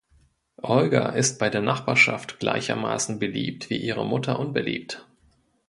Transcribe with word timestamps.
Olga 0.63 1.09
ist 1.09 1.37
bei 1.37 1.51
der 1.51 1.61
Nachbarschaft 1.61 2.39
gleichermaßen 2.39 3.19
beliebt, 3.19 3.69
wie 3.69 3.77
ihre 3.77 4.03
Mutter 4.03 4.39
unbeliebt. 4.39 5.05